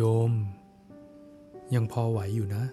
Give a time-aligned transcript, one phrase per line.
[0.00, 0.32] โยม
[1.74, 2.64] ยังพอไหวอยู่นะ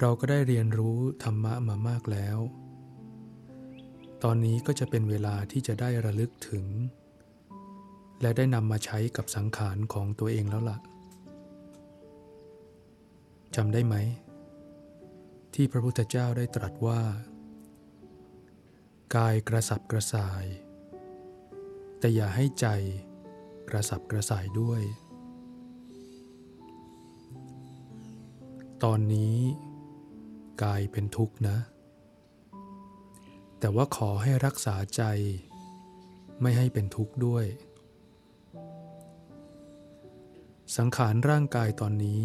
[0.00, 2.38] เราก็ได้เรียนรู้ธรรมะมามากแล้ว
[4.24, 6.66] ตอนนี้ก็จะเป็นเวลาที่จะได้ระลึกถึง
[8.20, 10.78] และได้นำมาใช้กับสังขารของตัวเองแล้วละ่ะ
[13.56, 13.94] จำได้ไหม
[15.54, 17.00] ที่พระพุทธเจ้าได้ตรัสว่า
[19.16, 20.44] กายกระสับกระส่าย
[21.98, 22.66] แต่อย่าให้ใจ
[23.68, 24.82] กระสับกระส่ายด้วย
[28.84, 29.36] ตอนนี้
[30.62, 31.56] กายเป็นทุกข์นะ
[33.60, 35.02] แต่ว่าขอให้รักษาใจ
[36.40, 37.44] ไม่ให้เป็นทุกข์ด้วย
[40.76, 42.22] สังขารร่างกายตอนนี้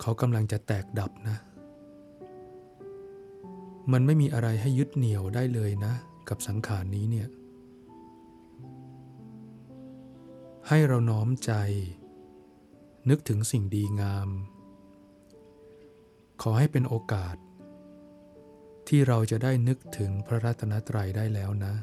[0.00, 1.36] เขากำลังจะแตกดับนะ
[3.92, 5.92] มันไม่มีอะไรให้ยึดเหนี่ยวได้เลยนะ
[6.28, 7.28] กับสังขารนี้เนี่ย
[10.72, 11.52] ให้เราน้อมใจ
[13.08, 14.28] นึกถึงสิ่งดีงาม
[16.42, 17.36] ขอให้เป็นโอกาส
[18.88, 21.74] ที่เราจะได้นึกถึงพระรัตนตรัยได้แล้วนะ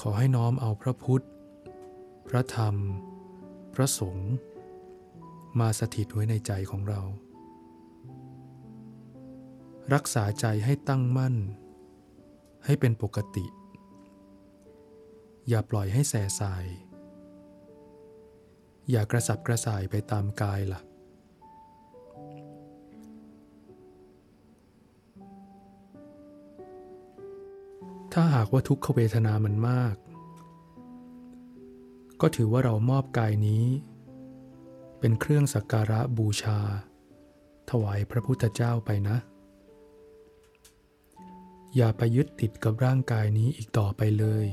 [0.00, 1.24] ขอให้น้อมเอาพระพุทธ
[2.28, 2.74] พระธรรม
[3.74, 4.32] พระสงฆ์
[5.60, 7.00] มาสถิตไว้ในใจของเรา
[9.94, 11.34] รักษาใจให้ตั้งมั่น
[12.64, 13.46] ให้เป็นปกติ
[15.52, 16.66] อย่าปล่อยให้แสสาย
[18.90, 20.82] อย่ากระสับกระส่ายไปตามกายละ่ะ
[28.12, 29.94] ถ้าหากว่าทุกขเวทนามันมาก
[32.20, 33.64] ก็ถือว่าเรามอบกายนี้
[34.98, 36.58] เป็นเครื่องสักการะบูชา
[37.70, 39.16] ถวายพระพุทธเจ้าไปนะ
[41.76, 44.46] อย่าไปยึดติดกับร่างกายนี้อีกต่อไปเลย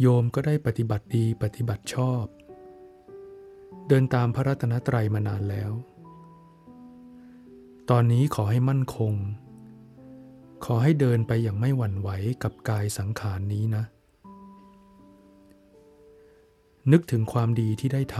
[0.00, 2.24] โยมก็ได้ปฏิบัติดีปฏิบัติชอบ
[3.88, 5.72] เดินตามพระรัตนตรัยมานานแล้ว
[7.90, 9.14] ตอนนี้ขอให้มั่นคง
[10.64, 12.08] ขอให้เดินไปอย่างไม่หวั่นไหว
[12.42, 13.84] กับกายสังขารนนี้นะ
[16.92, 18.18] นึกถึงความดีที่ได้ท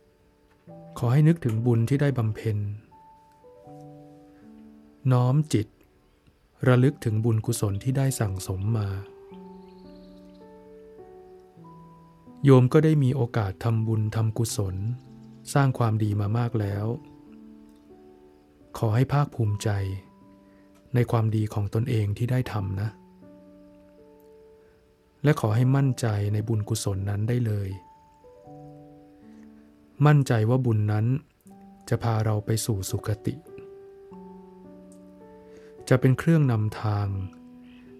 [0.00, 2.58] ำขอให้นึกถึงบุญที่ได้บำเพ็ญ
[5.12, 5.66] น้อมจิต
[6.68, 8.88] ระลึกถึงบุญกุศลที่ได้สั่งสมมา
[12.44, 14.76] โยมก็ได้มีโอกาสทำบุญทำกุศล
[15.52, 16.86] สร้างความดีมามากแล้ว
[18.78, 19.70] ขอให้ภาคภูมิใจ
[20.94, 22.88] ในความดีของตนเองที่ได้ทำนะ
[25.24, 27.70] และขอให้มั่นใจในบุญกุศลนั้นได้เลย
[30.06, 31.06] มั่นใจว่าบุญนั้น
[31.88, 33.34] จะพาเราไปสู่สุคติ
[35.88, 37.08] จะเป็นเครื่องนำทาง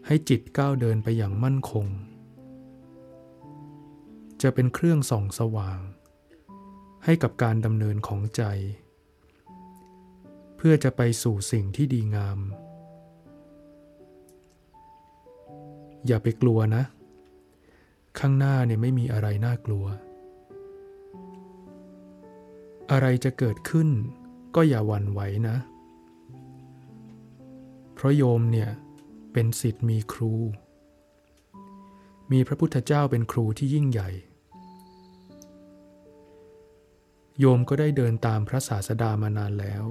[0.07, 1.87] ให้จิตก้าวเดินไปอย่างมั่นคง
[4.43, 5.81] จะเป็นเครื่องส่องสว่าง
[7.05, 8.43] ให้กับการดำเนินของใจ
[10.57, 12.39] เพื่อจะไปสู่สิ่งที่ดีงาม
[16.07, 16.83] อย่าไปกลัวนะ
[18.19, 19.85] ข้างหน้าเนี่ยไม่มีอะไรน่ากลัว
[22.91, 23.89] อะไรจะเกิดขึ้น
[24.55, 25.57] ก็อย่าหวั่นไหวนะ
[27.95, 28.71] เพราะโยมเนี่ย
[29.33, 30.33] เป็นสิทธิ์มีครู
[32.33, 34.11] มีพระพุทธเจ้าเป็นครูที่ยิ่งใหญ่
[37.41, 39.85] โยมก็ได้เดินตามพระศาสดามานานแล้ว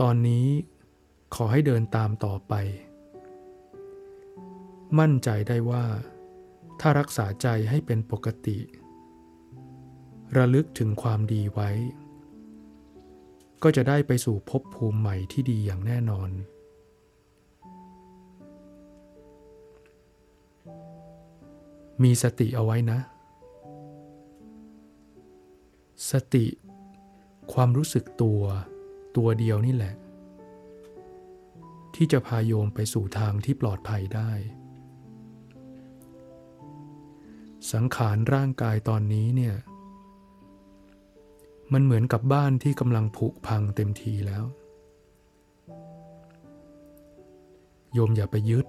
[0.00, 0.46] ตอนนี้
[1.34, 2.54] ขอให้เดินตามต่อไป
[4.98, 5.84] มั่นใจได้ว่า
[6.80, 8.58] ถ้ารักษาใจให้เป็นปกติ
[10.36, 11.70] ระลึกถึงความดีไว้
[13.62, 16.30] ก็จะได้ไปสู่ภพภูมิใหม่ที่ดีอย่างแน่นอน
[22.02, 22.98] มีสติเอาไว้นะ
[26.10, 26.46] สติ
[27.52, 28.42] ความรู้สึกตัว
[29.16, 29.94] ตัวเดียวนี่แหละ
[31.94, 34.30] ที่จะพาโยมไปสู่ทางที่ปลอดภัยได้
[37.72, 39.54] สังขารร่างกายตอนนี้เนี่ย
[41.72, 44.44] มันเหมือนกับบ้านที่กำลังผุพังเต็มทีแล้ว
[47.92, 48.66] โยมอย่าไปยึด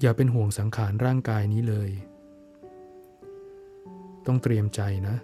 [0.00, 1.90] อย่าเป็นห่วงสังขารร่างกายนี้เลย
[4.26, 5.16] ต้องเตรียมใจนะ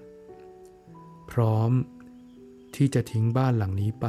[1.33, 1.71] พร้อม
[2.77, 4.07] ที่จะทิ้งบ้านหลังนี้ไป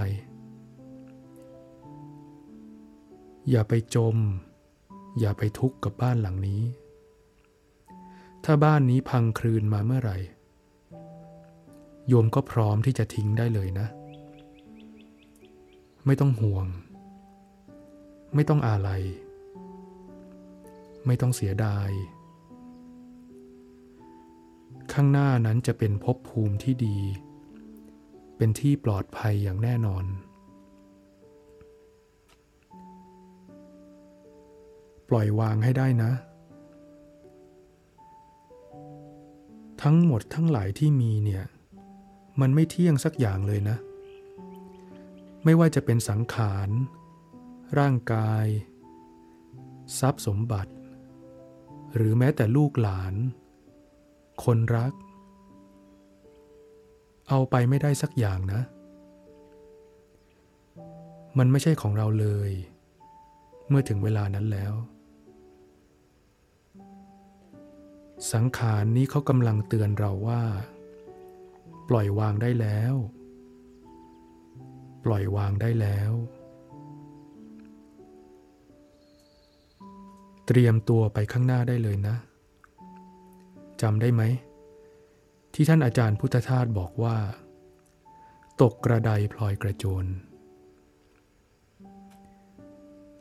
[3.50, 4.18] อย่าไปจม
[5.19, 6.62] อย่าไปทุกข์กับบ้านหลังนี้
[8.45, 10.18] ถ้าบ้านนี้พังคลืนมาเมื่อไหร่
[12.07, 13.88] โยมก็พร้อมที่จะทิ้งได้เลยนะ
[16.06, 16.65] ไม่ต้องห่วง
[18.36, 19.04] ไม่ต้องอาลัย
[21.06, 21.89] ไม่ต้องเสียดาย
[24.94, 26.97] ข้างหน้านั้นจะเป็นภพภูมิที่ดี
[28.38, 30.06] เป็นที่ปลอดภัยอย่างแน่นอน
[35.09, 36.12] ปล่อยวางให้ได้นะ
[39.83, 41.44] ทั้งหมดทั้งหลายที่มีเนี่ย
[42.41, 43.77] มันไม่เที่ยงสักอย่างเลยนะ
[45.44, 46.69] ไม่ว่าจะเป็นสังขาร
[47.80, 48.45] ร่างกาย
[50.00, 50.71] ทรัพย์สมบัติ
[51.95, 53.13] หรือแม้แต่ลูกหลาน
[54.44, 54.94] คนรัก
[57.30, 58.62] เอาไปไม่ได้สักอย่างนะ
[61.38, 62.51] มันไม่ใช่ของเราเลย
[63.68, 64.74] เมื่อถึงเวลานั้นแล้ว
[68.33, 70.44] สังขารนี้เขากำลังเตือนเราว่า
[71.89, 72.94] ปล่อยวางได้แล้ว
[75.06, 76.12] ปล่อยวางได้แล้ว
[80.47, 82.15] เตรียมตัวไปข้างหน้าได้เลยนะ
[83.81, 84.23] จำได้ไหม
[85.53, 87.17] ที่ท่านอาจารย์พุทธทาสบอกว่า
[88.61, 90.05] ตกกระไดพลอยกระโจน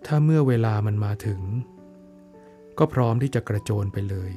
[0.06, 1.40] ถ้าเมื่อเวลามันมาถึง
[2.78, 4.32] ก็พร้อมที่จะกระโจนไปเลย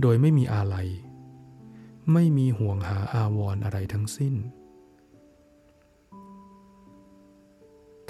[0.00, 0.76] โดยไม่มีอะไร
[2.12, 4.34] ไม่มีห่วงหาอาวรออะไรทั้งสิ้น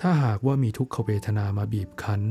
[0.00, 2.22] ถ้าหากว่ามีทุกขเวทนามาบีบคั้น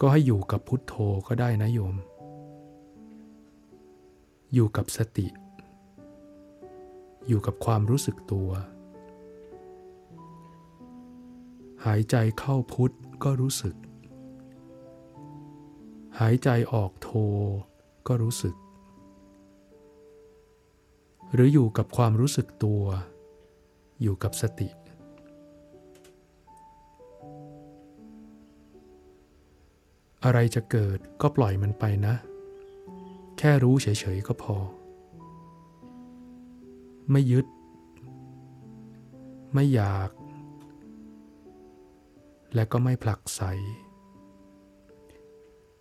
[0.00, 0.94] ก็ให้อยู่กับพุทโธ
[1.26, 1.94] ก็ได้นะโยม
[4.58, 5.28] อยู่กับสติ
[7.28, 8.50] อยู่กับความรู้สึกตัว
[11.86, 12.94] หายใจเข้าพุทธ
[13.24, 13.74] ก็รู้สึก
[16.20, 17.10] หายใจออกโท
[18.08, 18.54] ก็รู้สึก
[21.32, 22.82] หรืออยู่กับความรู้สึกตัว
[24.02, 24.68] อยู่กับสติ
[30.24, 32.14] อะไรจะเกิดก็ปล่อยมันไปนะ
[33.48, 34.56] ค่รู้เฉยๆก็พอ
[37.10, 37.46] ไม่ยึด
[39.54, 40.10] ไม่อยาก
[42.54, 43.40] และก็ไม่ผลักไส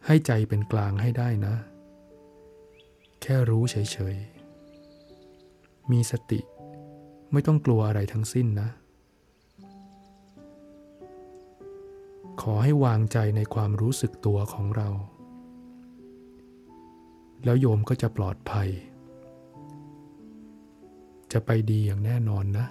[0.05, 1.55] ให้ใจเป็นกลางให้ได้นะ
[3.21, 3.75] แค่รู้เฉ
[4.13, 6.39] ยๆ มีสติ
[7.31, 8.69] ไม่ต้องกลัวอะไรทั้งสิ้นนะ
[12.41, 14.89] ขอให้วางใจในความรู้สึกตัวของเรา
[17.43, 18.69] แล้วโยมก็จะปลอดภัย
[21.31, 22.67] จะไปดีอย่างแน่นอนนะ